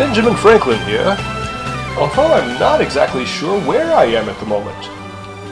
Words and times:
Benjamin 0.00 0.34
Franklin 0.34 0.78
here. 0.86 1.14
Although 1.98 2.32
I'm 2.32 2.58
not 2.58 2.80
exactly 2.80 3.26
sure 3.26 3.60
where 3.60 3.92
I 3.92 4.06
am 4.06 4.30
at 4.30 4.40
the 4.40 4.46
moment. 4.46 4.82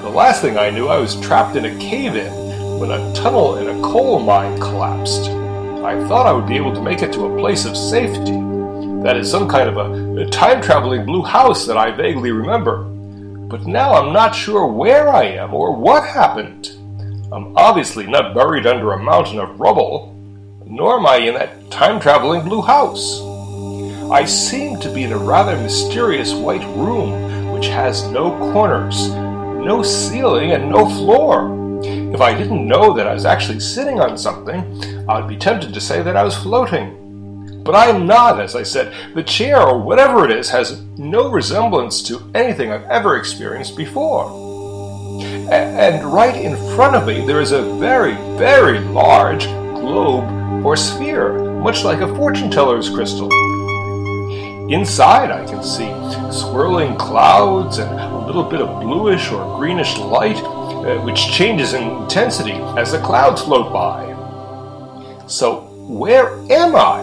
The 0.00 0.08
last 0.08 0.40
thing 0.40 0.56
I 0.56 0.70
knew, 0.70 0.88
I 0.88 0.96
was 0.96 1.20
trapped 1.20 1.56
in 1.56 1.66
a 1.66 1.78
cave 1.78 2.16
in 2.16 2.32
when 2.78 2.90
a 2.90 3.12
tunnel 3.12 3.58
in 3.58 3.68
a 3.68 3.82
coal 3.82 4.18
mine 4.18 4.58
collapsed. 4.58 5.28
I 5.84 6.02
thought 6.08 6.26
I 6.26 6.32
would 6.32 6.46
be 6.46 6.56
able 6.56 6.72
to 6.72 6.80
make 6.80 7.02
it 7.02 7.12
to 7.12 7.26
a 7.26 7.38
place 7.38 7.66
of 7.66 7.76
safety. 7.76 8.40
That 9.02 9.18
is 9.18 9.30
some 9.30 9.46
kind 9.46 9.68
of 9.68 9.76
a, 9.76 10.22
a 10.22 10.30
time 10.30 10.62
traveling 10.62 11.04
blue 11.04 11.22
house 11.22 11.66
that 11.66 11.76
I 11.76 11.90
vaguely 11.90 12.32
remember. 12.32 12.84
But 12.84 13.66
now 13.66 13.92
I'm 13.92 14.14
not 14.14 14.34
sure 14.34 14.66
where 14.66 15.10
I 15.10 15.24
am 15.24 15.52
or 15.52 15.76
what 15.76 16.02
happened. 16.02 16.70
I'm 17.30 17.54
obviously 17.58 18.06
not 18.06 18.34
buried 18.34 18.66
under 18.66 18.92
a 18.92 19.02
mountain 19.02 19.38
of 19.38 19.60
rubble, 19.60 20.14
nor 20.64 20.98
am 20.98 21.04
I 21.04 21.16
in 21.16 21.34
that 21.34 21.70
time 21.70 22.00
traveling 22.00 22.42
blue 22.42 22.62
house. 22.62 23.28
I 24.12 24.24
seem 24.24 24.80
to 24.80 24.92
be 24.92 25.04
in 25.04 25.12
a 25.12 25.18
rather 25.18 25.56
mysterious 25.56 26.32
white 26.34 26.64
room 26.76 27.52
which 27.52 27.66
has 27.68 28.08
no 28.08 28.30
corners, 28.52 29.08
no 29.10 29.84
ceiling, 29.84 30.50
and 30.50 30.68
no 30.68 30.88
floor. 30.88 31.80
If 31.84 32.20
I 32.20 32.34
didn't 32.34 32.66
know 32.66 32.92
that 32.94 33.06
I 33.06 33.14
was 33.14 33.24
actually 33.24 33.60
sitting 33.60 34.00
on 34.00 34.18
something, 34.18 35.06
I 35.08 35.20
would 35.20 35.28
be 35.28 35.36
tempted 35.36 35.72
to 35.72 35.80
say 35.80 36.02
that 36.02 36.16
I 36.16 36.24
was 36.24 36.36
floating. 36.36 37.62
But 37.62 37.76
I 37.76 37.86
am 37.86 38.04
not, 38.04 38.40
as 38.40 38.56
I 38.56 38.64
said. 38.64 38.92
The 39.14 39.22
chair, 39.22 39.60
or 39.60 39.78
whatever 39.78 40.24
it 40.24 40.32
is, 40.32 40.50
has 40.50 40.82
no 40.98 41.30
resemblance 41.30 42.02
to 42.04 42.28
anything 42.34 42.72
I've 42.72 42.90
ever 42.90 43.16
experienced 43.16 43.76
before. 43.76 44.24
A- 45.50 45.54
and 45.54 46.04
right 46.04 46.34
in 46.34 46.56
front 46.74 46.96
of 46.96 47.06
me, 47.06 47.24
there 47.24 47.40
is 47.40 47.52
a 47.52 47.62
very, 47.74 48.14
very 48.36 48.80
large 48.80 49.44
globe 49.44 50.66
or 50.66 50.76
sphere, 50.76 51.32
much 51.60 51.84
like 51.84 52.00
a 52.00 52.12
fortune 52.16 52.50
teller's 52.50 52.90
crystal. 52.90 53.30
Inside, 54.70 55.32
I 55.32 55.44
can 55.46 55.64
see 55.64 55.88
swirling 56.30 56.96
clouds 56.96 57.78
and 57.78 57.90
a 57.92 58.24
little 58.24 58.44
bit 58.44 58.60
of 58.60 58.80
bluish 58.80 59.32
or 59.32 59.58
greenish 59.58 59.98
light, 59.98 60.36
uh, 60.36 61.00
which 61.00 61.32
changes 61.32 61.74
in 61.74 61.82
intensity 61.82 62.52
as 62.78 62.92
the 62.92 63.00
clouds 63.00 63.42
float 63.42 63.72
by. 63.72 64.06
So, 65.26 65.62
where 65.88 66.38
am 66.52 66.76
I? 66.76 67.02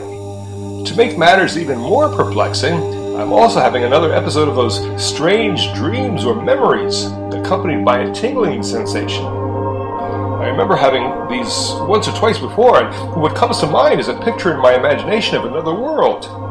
To 0.85 0.95
make 0.95 1.17
matters 1.17 1.57
even 1.57 1.77
more 1.77 2.07
perplexing, 2.07 2.75
I'm 3.17 3.33
also 3.33 3.59
having 3.59 3.83
another 3.83 4.13
episode 4.13 4.47
of 4.47 4.55
those 4.55 4.79
strange 4.95 5.73
dreams 5.73 6.23
or 6.23 6.41
memories, 6.41 7.07
accompanied 7.33 7.83
by 7.83 7.99
a 7.99 8.13
tingling 8.13 8.63
sensation. 8.63 9.25
I 9.25 10.47
remember 10.47 10.77
having 10.77 11.03
these 11.27 11.71
once 11.81 12.07
or 12.07 12.13
twice 12.13 12.39
before, 12.39 12.81
and 12.81 13.21
what 13.21 13.35
comes 13.35 13.59
to 13.59 13.67
mind 13.67 13.99
is 13.99 14.07
a 14.07 14.17
picture 14.21 14.53
in 14.53 14.61
my 14.61 14.75
imagination 14.75 15.35
of 15.35 15.43
another 15.43 15.73
world, 15.73 16.46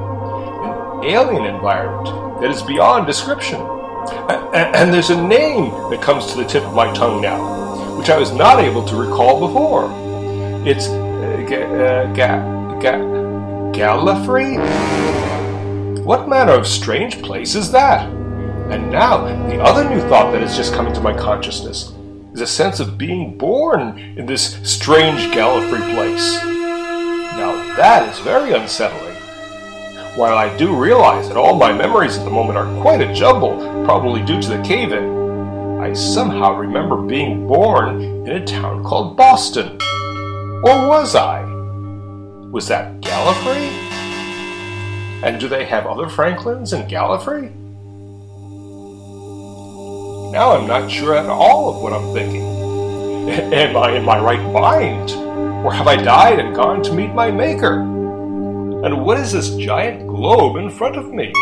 alien 1.07 1.45
environment 1.45 2.41
that 2.41 2.51
is 2.51 2.63
beyond 2.63 3.07
description. 3.07 3.61
And 4.55 4.93
there's 4.93 5.11
a 5.11 5.21
name 5.21 5.71
that 5.91 6.01
comes 6.01 6.27
to 6.33 6.37
the 6.39 6.45
tip 6.45 6.63
of 6.65 6.75
my 6.75 6.93
tongue 6.95 7.21
now, 7.21 7.97
which 7.97 8.11
I 8.11 8.19
was 8.19 8.33
not 8.33 8.61
able 8.61 8.85
to 8.87 8.97
recall 8.97 9.47
before. 9.47 9.91
It's 10.67 10.89
uh, 10.89 11.45
ga- 11.49 11.65
uh, 11.65 12.13
ga- 12.13 12.79
ga- 12.81 13.17
Gallifrey? 13.77 14.57
What 16.05 16.29
manner 16.29 16.53
of 16.53 16.67
strange 16.67 17.21
place 17.23 17.55
is 17.55 17.71
that? 17.73 18.09
And 18.71 18.91
now, 18.91 19.25
the 19.49 19.61
other 19.61 19.89
new 19.89 20.01
thought 20.09 20.33
that 20.33 20.41
has 20.41 20.57
just 20.57 20.73
come 20.73 20.87
into 20.87 21.01
my 21.01 21.17
consciousness 21.17 21.93
is 22.33 22.41
a 22.41 22.47
sense 22.47 22.81
of 22.81 22.97
being 22.97 23.37
born 23.37 23.99
in 24.17 24.27
this 24.27 24.59
strange 24.63 25.33
Gallifrey 25.35 25.95
place. 25.95 26.37
Now, 27.37 27.75
that 27.77 28.09
is 28.09 28.19
very 28.21 28.53
unsettling. 28.53 29.16
While 30.17 30.39
I 30.39 30.57
do 30.57 30.75
realize 30.75 31.29
that 31.29 31.37
all 31.37 31.55
my 31.57 31.75
memories 31.75 32.17
at 32.17 32.25
the 32.25 32.31
moment 32.31 32.57
are 32.57 32.81
quite 32.81 33.03
a 33.03 33.13
jumble, 33.13 33.85
probably 33.85 34.23
due 34.23 34.41
to 34.41 34.49
the 34.49 34.63
cave 34.63 34.93
in, 34.93 35.79
I 35.79 35.93
somehow 35.93 36.55
remember 36.55 36.97
being 36.97 37.47
born 37.47 38.01
in 38.01 38.31
a 38.31 38.47
town 38.47 38.83
called 38.83 39.15
Boston. 39.15 39.79
Or 40.65 40.89
was 40.89 41.15
I? 41.15 41.45
Was 42.51 42.67
that 42.69 43.03
Gallifrey? 43.03 43.69
And 45.23 45.39
do 45.39 45.49
they 45.49 45.67
have 45.67 45.85
other 45.85 46.09
Franklins 46.09 46.73
in 46.73 46.89
Gallifrey? 46.89 47.55
Now 50.33 50.53
I'm 50.53 50.67
not 50.67 50.91
sure 50.91 51.15
at 51.15 51.27
all 51.27 51.77
of 51.77 51.83
what 51.83 51.93
I'm 51.93 52.15
thinking. 52.15 52.41
Am 53.53 53.77
I 53.77 53.91
in 53.93 54.03
my 54.03 54.19
right 54.19 54.41
mind? 54.51 55.11
Or 55.63 55.75
have 55.75 55.89
I 55.89 55.97
died 55.97 56.39
and 56.39 56.57
gone 56.57 56.83
to 56.85 56.95
meet 56.95 57.13
my 57.13 57.31
Maker? 57.31 57.96
And 58.87 59.05
what 59.05 59.19
is 59.19 59.33
this 59.33 59.51
giant 59.57 60.07
globe 60.07 60.57
in 60.59 60.71
front 60.71 60.95
of 60.95 61.13
me? 61.13 61.33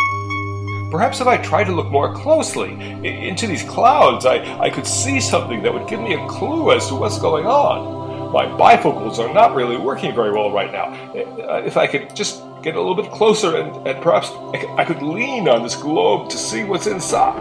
Perhaps 0.91 1.21
if 1.21 1.27
I 1.27 1.37
tried 1.37 1.65
to 1.65 1.73
look 1.73 1.91
more 1.91 2.15
closely 2.15 2.71
into 3.05 3.47
these 3.47 3.63
clouds, 3.65 4.25
I, 4.25 4.39
I 4.59 4.71
could 4.71 4.87
see 4.87 5.21
something 5.21 5.63
that 5.63 5.75
would 5.75 5.87
give 5.87 6.01
me 6.01 6.15
a 6.15 6.27
clue 6.27 6.73
as 6.73 6.89
to 6.89 6.95
what's 6.95 7.19
going 7.19 7.45
on. 7.45 8.33
My 8.33 8.47
bifocals 8.47 9.19
are 9.19 9.31
not 9.35 9.55
really 9.55 9.77
working 9.77 10.15
very 10.15 10.33
well 10.33 10.53
right 10.53 10.73
now. 10.73 10.95
Uh, 11.13 11.61
if 11.67 11.77
I 11.77 11.87
could 11.87 12.17
just 12.17 12.43
get 12.63 12.77
a 12.77 12.81
little 12.81 12.95
bit 12.95 13.13
closer 13.13 13.59
and, 13.59 13.87
and 13.87 14.03
perhaps 14.03 14.31
I 14.31 14.57
could, 14.57 14.71
I 14.71 14.87
could 14.87 15.03
lean 15.03 15.47
on 15.47 15.63
this 15.63 15.77
globe 15.77 16.31
to 16.31 16.39
see 16.39 16.65
what's 16.65 16.87
inside. 16.87 17.39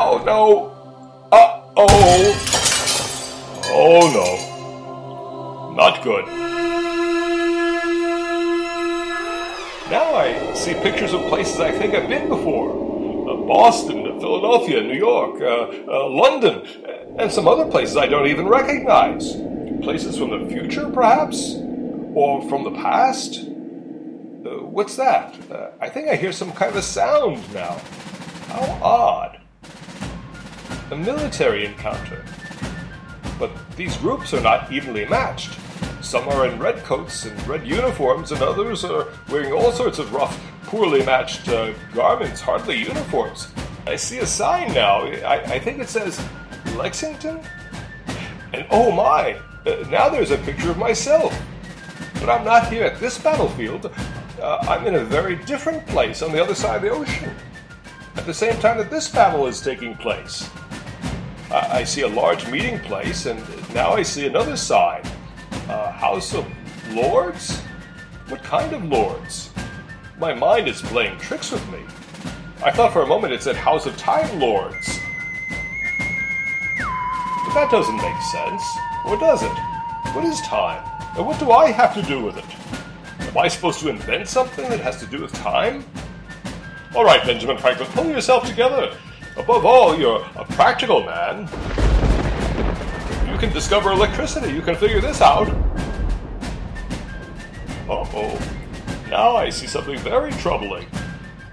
Oh 0.00 0.22
no! 0.24 0.70
Uh 1.30 1.60
oh! 1.76 2.34
Oh 3.66 5.68
no. 5.68 5.74
Not 5.76 6.02
good. 6.02 6.53
Now 9.90 10.14
I 10.14 10.54
see 10.54 10.72
pictures 10.74 11.12
of 11.12 11.22
places 11.26 11.60
I 11.60 11.70
think 11.70 11.94
I've 11.94 12.08
been 12.08 12.28
before 12.28 12.70
uh, 13.28 13.36
Boston, 13.46 14.06
uh, 14.06 14.18
Philadelphia, 14.18 14.80
New 14.80 14.96
York, 14.96 15.40
uh, 15.42 15.68
uh, 15.86 16.08
London, 16.08 16.66
and 17.18 17.30
some 17.30 17.46
other 17.46 17.70
places 17.70 17.96
I 17.96 18.06
don't 18.06 18.26
even 18.26 18.46
recognize. 18.48 19.34
Places 19.82 20.16
from 20.16 20.30
the 20.30 20.48
future, 20.50 20.88
perhaps? 20.90 21.56
Or 22.14 22.48
from 22.48 22.64
the 22.64 22.70
past? 22.70 23.44
What's 24.74 24.96
that? 24.96 25.38
Uh, 25.50 25.70
I 25.80 25.88
think 25.88 26.08
I 26.08 26.16
hear 26.16 26.32
some 26.32 26.50
kind 26.52 26.70
of 26.70 26.76
a 26.76 26.82
sound 26.82 27.40
now. 27.54 27.80
How 28.48 28.78
odd. 28.82 29.40
A 30.90 30.96
military 30.96 31.64
encounter. 31.64 32.24
But 33.38 33.50
these 33.76 33.96
groups 33.98 34.34
are 34.34 34.40
not 34.40 34.72
evenly 34.72 35.04
matched. 35.04 35.58
Some 36.04 36.28
are 36.28 36.46
in 36.46 36.58
red 36.58 36.84
coats 36.84 37.24
and 37.24 37.48
red 37.48 37.66
uniforms, 37.66 38.30
and 38.30 38.42
others 38.42 38.84
are 38.84 39.08
wearing 39.30 39.52
all 39.52 39.72
sorts 39.72 39.98
of 39.98 40.12
rough, 40.12 40.38
poorly 40.64 41.04
matched 41.04 41.48
uh, 41.48 41.72
garments, 41.94 42.42
hardly 42.42 42.76
uniforms. 42.76 43.48
I 43.86 43.96
see 43.96 44.18
a 44.18 44.26
sign 44.26 44.74
now. 44.74 45.06
I, 45.06 45.40
I 45.54 45.58
think 45.58 45.80
it 45.80 45.88
says 45.88 46.22
Lexington? 46.76 47.40
And 48.52 48.66
oh 48.70 48.92
my, 48.92 49.40
uh, 49.66 49.88
now 49.88 50.10
there's 50.10 50.30
a 50.30 50.36
picture 50.36 50.70
of 50.70 50.76
myself. 50.76 51.34
But 52.20 52.28
I'm 52.28 52.44
not 52.44 52.70
here 52.70 52.84
at 52.84 53.00
this 53.00 53.16
battlefield. 53.16 53.90
Uh, 54.40 54.58
I'm 54.60 54.86
in 54.86 54.96
a 54.96 55.04
very 55.04 55.36
different 55.36 55.86
place 55.86 56.20
on 56.20 56.32
the 56.32 56.42
other 56.42 56.54
side 56.54 56.76
of 56.76 56.82
the 56.82 56.90
ocean. 56.90 57.34
At 58.16 58.26
the 58.26 58.34
same 58.34 58.60
time 58.60 58.76
that 58.76 58.90
this 58.90 59.08
battle 59.08 59.46
is 59.46 59.58
taking 59.58 59.96
place. 59.96 60.50
I, 61.50 61.78
I 61.78 61.84
see 61.84 62.02
a 62.02 62.08
large 62.08 62.46
meeting 62.50 62.78
place, 62.80 63.24
and 63.24 63.42
now 63.74 63.94
I 63.94 64.02
see 64.02 64.26
another 64.26 64.54
sign. 64.54 65.02
Uh, 65.68 65.90
House 65.92 66.34
of 66.34 66.46
Lords? 66.92 67.60
What 68.28 68.42
kind 68.42 68.72
of 68.72 68.84
lords? 68.84 69.50
My 70.18 70.32
mind 70.34 70.68
is 70.68 70.80
playing 70.82 71.18
tricks 71.18 71.50
with 71.50 71.66
me. 71.70 71.80
I 72.62 72.70
thought 72.70 72.92
for 72.92 73.02
a 73.02 73.06
moment 73.06 73.32
it 73.32 73.42
said 73.42 73.56
House 73.56 73.86
of 73.86 73.96
Time 73.96 74.40
Lords. 74.40 74.98
But 77.44 77.54
that 77.54 77.68
doesn't 77.70 77.96
make 77.96 78.22
sense. 78.32 78.62
Or 79.06 79.18
does 79.18 79.42
it? 79.42 79.52
What 80.14 80.24
is 80.24 80.40
time? 80.42 80.82
And 81.16 81.26
what 81.26 81.38
do 81.38 81.50
I 81.50 81.70
have 81.70 81.94
to 81.94 82.02
do 82.02 82.24
with 82.24 82.36
it? 82.36 83.28
Am 83.28 83.38
I 83.38 83.48
supposed 83.48 83.80
to 83.80 83.88
invent 83.88 84.28
something 84.28 84.68
that 84.68 84.80
has 84.80 84.98
to 85.00 85.06
do 85.06 85.22
with 85.22 85.32
time? 85.32 85.84
All 86.94 87.04
right, 87.04 87.24
Benjamin 87.24 87.58
Franklin, 87.58 87.88
pull 87.92 88.06
yourself 88.06 88.46
together. 88.46 88.96
Above 89.36 89.64
all, 89.64 89.98
you're 89.98 90.24
a 90.36 90.44
practical 90.44 91.02
man. 91.02 91.48
Can 93.44 93.52
discover 93.52 93.92
electricity. 93.92 94.54
You 94.54 94.62
can 94.62 94.74
figure 94.74 95.02
this 95.02 95.20
out. 95.20 95.50
Uh 97.86 98.06
oh. 98.14 98.38
Now 99.10 99.36
I 99.36 99.50
see 99.50 99.66
something 99.66 99.98
very 99.98 100.32
troubling. 100.32 100.86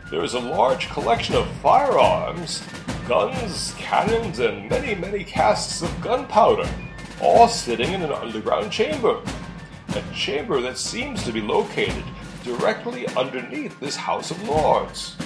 There 0.09 0.23
is 0.23 0.33
a 0.33 0.39
large 0.39 0.89
collection 0.89 1.35
of 1.35 1.49
firearms, 1.57 2.63
guns, 3.09 3.75
cannons, 3.77 4.39
and 4.39 4.69
many, 4.69 4.95
many 4.95 5.25
casks 5.25 5.81
of 5.81 6.01
gunpowder, 6.01 6.69
all 7.21 7.49
sitting 7.49 7.91
in 7.91 8.03
an 8.03 8.13
underground 8.13 8.71
chamber. 8.71 9.21
A 9.89 10.13
chamber 10.13 10.61
that 10.61 10.77
seems 10.77 11.21
to 11.23 11.33
be 11.33 11.41
located 11.41 12.05
directly 12.45 13.05
underneath 13.17 13.77
this 13.81 13.97
House 13.97 14.31
of 14.31 14.41
Lords. 14.47 15.17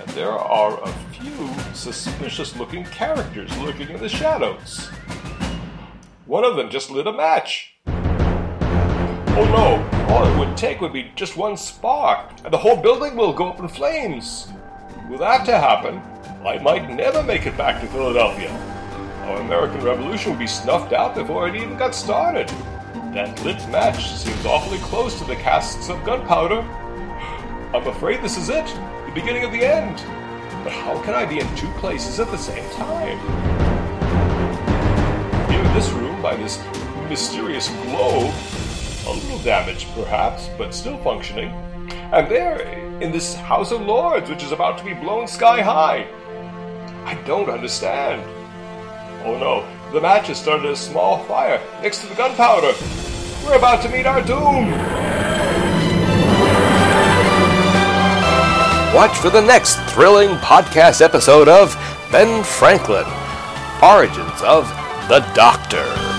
And 0.00 0.08
there 0.10 0.30
are 0.30 0.80
a 0.80 0.92
few 1.10 1.50
suspicious 1.74 2.54
looking 2.54 2.84
characters 2.84 3.50
lurking 3.58 3.88
in 3.88 3.98
the 3.98 4.08
shadows. 4.08 4.90
One 6.26 6.44
of 6.44 6.56
them 6.56 6.70
just 6.70 6.90
lit 6.90 7.06
a 7.06 7.12
match. 7.12 7.76
Oh 7.86 9.44
no, 9.44 10.06
All 10.12 10.26
it 10.26 10.38
would 10.38 10.56
take 10.56 10.80
would 10.80 10.92
be 10.92 11.12
just 11.14 11.36
one 11.36 11.56
spark, 11.56 12.32
and 12.44 12.52
the 12.52 12.58
whole 12.58 12.76
building 12.76 13.14
will 13.14 13.32
go 13.32 13.48
up 13.48 13.60
in 13.60 13.68
flames. 13.68 14.48
Were 15.08 15.18
that 15.18 15.46
to 15.46 15.56
happen, 15.56 16.02
I 16.44 16.58
might 16.58 16.90
never 16.90 17.22
make 17.22 17.46
it 17.46 17.56
back 17.56 17.80
to 17.80 17.86
Philadelphia. 17.86 18.50
Our 19.26 19.40
American 19.40 19.84
Revolution 19.84 20.32
would 20.32 20.40
be 20.40 20.48
snuffed 20.48 20.92
out 20.92 21.14
before 21.14 21.46
it 21.46 21.54
even 21.54 21.78
got 21.78 21.94
started. 21.94 22.48
That 23.14 23.40
lit 23.44 23.58
match 23.68 24.10
seems 24.10 24.44
awfully 24.46 24.78
close 24.78 25.16
to 25.20 25.24
the 25.24 25.36
casks 25.36 25.88
of 25.88 26.04
gunpowder. 26.04 26.60
I'm 27.72 27.86
afraid 27.86 28.20
this 28.20 28.36
is 28.36 28.48
it, 28.48 28.66
the 29.06 29.12
beginning 29.14 29.44
of 29.44 29.52
the 29.52 29.64
end. 29.64 29.98
But 30.64 30.72
how 30.72 31.00
can 31.04 31.14
I 31.14 31.24
be 31.24 31.38
in 31.38 31.56
two 31.56 31.70
places 31.74 32.18
at 32.18 32.32
the 32.32 32.38
same 32.38 32.68
time? 32.70 33.55
This 35.76 35.90
room, 35.90 36.22
by 36.22 36.34
this 36.36 36.58
mysterious 37.10 37.68
globe, 37.68 38.32
a 39.06 39.12
little 39.12 39.38
damaged 39.40 39.86
perhaps, 39.92 40.48
but 40.56 40.72
still 40.72 40.96
functioning. 41.02 41.50
And 42.12 42.30
there, 42.30 42.62
in 43.02 43.12
this 43.12 43.34
House 43.34 43.72
of 43.72 43.82
Lords, 43.82 44.30
which 44.30 44.42
is 44.42 44.52
about 44.52 44.78
to 44.78 44.84
be 44.84 44.94
blown 44.94 45.28
sky 45.28 45.60
high. 45.60 46.08
I 47.04 47.14
don't 47.26 47.50
understand. 47.50 48.22
Oh 49.26 49.36
no, 49.38 49.68
the 49.92 50.00
match 50.00 50.28
has 50.28 50.40
started 50.40 50.64
a 50.64 50.76
small 50.76 51.22
fire 51.24 51.60
next 51.82 52.00
to 52.00 52.06
the 52.06 52.14
gunpowder. 52.14 52.72
We're 53.44 53.58
about 53.58 53.82
to 53.82 53.90
meet 53.90 54.06
our 54.06 54.22
doom. 54.22 54.70
Watch 58.94 59.18
for 59.18 59.28
the 59.28 59.42
next 59.42 59.76
thrilling 59.92 60.30
podcast 60.36 61.02
episode 61.02 61.48
of 61.48 61.74
Ben 62.10 62.42
Franklin 62.42 63.04
Origins 63.82 64.40
of 64.40 64.85
the 65.08 65.20
Doctor. 65.34 66.15